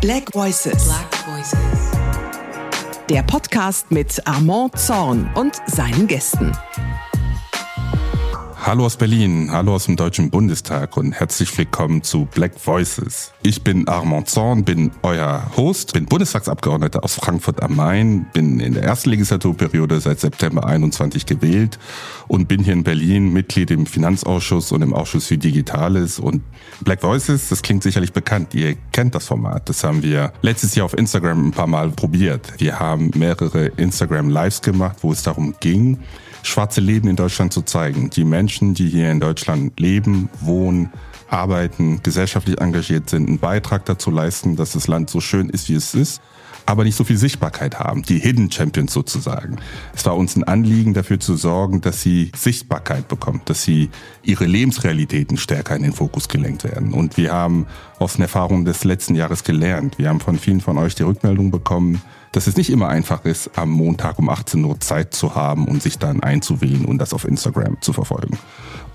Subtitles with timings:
[0.00, 0.84] Black Voices.
[0.86, 1.58] Black Voices.
[3.08, 6.52] Der Podcast mit Armand Zorn und seinen Gästen.
[8.60, 13.32] Hallo aus Berlin, hallo aus dem Deutschen Bundestag und herzlich willkommen zu Black Voices.
[13.42, 18.74] Ich bin Armand Zorn, bin euer Host, bin Bundestagsabgeordneter aus Frankfurt am Main, bin in
[18.74, 21.78] der ersten Legislaturperiode seit September 21 gewählt
[22.26, 26.42] und bin hier in Berlin Mitglied im Finanzausschuss und im Ausschuss für Digitales und
[26.80, 28.54] Black Voices, das klingt sicherlich bekannt.
[28.54, 29.68] Ihr kennt das Format.
[29.68, 32.54] Das haben wir letztes Jahr auf Instagram ein paar Mal probiert.
[32.58, 36.00] Wir haben mehrere Instagram Lives gemacht, wo es darum ging,
[36.42, 38.10] schwarze Leben in Deutschland zu zeigen.
[38.10, 40.90] Die Menschen, die hier in Deutschland leben, wohnen,
[41.30, 45.74] arbeiten, gesellschaftlich engagiert sind, einen Beitrag dazu leisten, dass das Land so schön ist, wie
[45.74, 46.20] es ist,
[46.68, 48.02] aber nicht so viel Sichtbarkeit haben.
[48.02, 49.56] Die Hidden Champions sozusagen.
[49.94, 53.88] Es war uns ein Anliegen, dafür zu sorgen, dass sie Sichtbarkeit bekommen, dass sie
[54.22, 56.92] ihre Lebensrealitäten stärker in den Fokus gelenkt werden.
[56.92, 57.66] Und wir haben
[57.98, 59.98] aus den Erfahrungen des letzten Jahres gelernt.
[59.98, 63.56] Wir haben von vielen von euch die Rückmeldung bekommen, dass es nicht immer einfach ist,
[63.56, 67.24] am Montag um 18 Uhr Zeit zu haben und sich dann einzuwählen und das auf
[67.24, 68.38] Instagram zu verfolgen.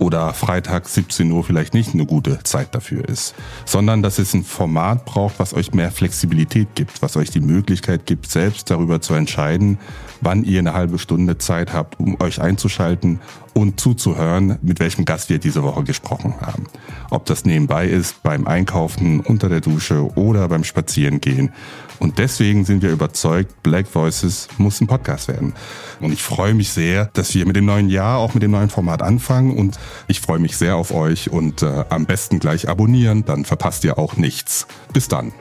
[0.03, 4.43] Oder Freitag 17 Uhr vielleicht nicht eine gute Zeit dafür ist, sondern dass es ein
[4.43, 9.13] Format braucht, was euch mehr Flexibilität gibt, was euch die Möglichkeit gibt, selbst darüber zu
[9.13, 9.77] entscheiden,
[10.19, 13.21] wann ihr eine halbe Stunde Zeit habt, um euch einzuschalten
[13.53, 16.65] und zuzuhören, mit welchem Gast wir diese Woche gesprochen haben.
[17.09, 21.53] Ob das nebenbei ist, beim Einkaufen, unter der Dusche oder beim Spazierengehen.
[21.99, 25.53] Und deswegen sind wir überzeugt, Black Voices muss ein Podcast werden.
[26.01, 28.69] Und ich freue mich sehr, dass wir mit dem neuen Jahr auch mit dem neuen
[28.69, 29.55] Format anfangen.
[29.55, 33.83] Und ich freue mich sehr auf euch und äh, am besten gleich abonnieren, dann verpasst
[33.83, 34.67] ihr auch nichts.
[34.93, 35.33] Bis dann.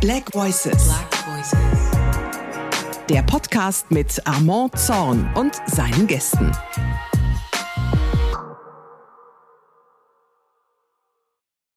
[0.00, 0.84] Black Voices.
[0.84, 1.58] Black Voices.
[3.08, 6.52] Der Podcast mit Armand Zorn und seinen Gästen.